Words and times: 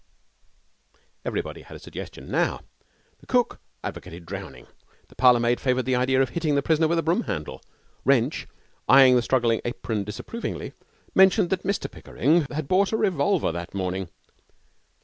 Everybody 1.23 1.61
had 1.61 1.77
a 1.77 1.79
suggestion 1.79 2.31
now. 2.31 2.61
The 3.19 3.27
cook 3.27 3.61
advocated 3.83 4.25
drowning. 4.25 4.65
The 5.09 5.15
parlour 5.15 5.39
maid 5.39 5.59
favoured 5.59 5.85
the 5.85 5.95
idea 5.95 6.19
of 6.23 6.29
hitting 6.29 6.55
the 6.55 6.63
prisoner 6.63 6.87
with 6.87 6.97
a 6.97 7.03
broom 7.03 7.25
handle. 7.25 7.61
Wrench, 8.03 8.47
eyeing 8.89 9.15
the 9.15 9.21
struggling 9.21 9.61
apron 9.63 10.03
disapprovingly, 10.03 10.73
mentioned 11.13 11.51
that 11.51 11.61
Mr 11.61 11.85
Pickering 11.91 12.47
had 12.49 12.67
bought 12.67 12.91
a 12.91 12.97
revolver 12.97 13.51
that 13.51 13.75
morning. 13.75 14.09